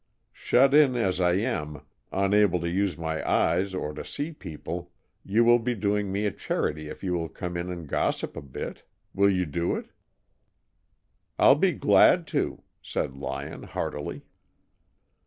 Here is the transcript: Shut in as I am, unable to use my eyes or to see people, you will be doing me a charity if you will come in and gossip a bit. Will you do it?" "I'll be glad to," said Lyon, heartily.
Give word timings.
Shut 0.33 0.73
in 0.73 0.95
as 0.95 1.21
I 1.21 1.33
am, 1.33 1.81
unable 2.11 2.59
to 2.61 2.67
use 2.67 2.97
my 2.97 3.23
eyes 3.29 3.75
or 3.75 3.93
to 3.93 4.03
see 4.03 4.31
people, 4.31 4.91
you 5.23 5.43
will 5.43 5.59
be 5.59 5.75
doing 5.75 6.11
me 6.11 6.25
a 6.25 6.31
charity 6.31 6.89
if 6.89 7.03
you 7.03 7.13
will 7.13 7.29
come 7.29 7.55
in 7.55 7.69
and 7.69 7.87
gossip 7.87 8.35
a 8.35 8.41
bit. 8.41 8.81
Will 9.13 9.29
you 9.29 9.45
do 9.45 9.75
it?" 9.75 9.91
"I'll 11.37 11.53
be 11.53 11.73
glad 11.73 12.25
to," 12.33 12.63
said 12.81 13.15
Lyon, 13.15 13.61
heartily. 13.61 14.23